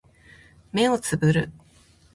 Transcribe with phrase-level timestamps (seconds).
[0.71, 1.51] 目をつぶる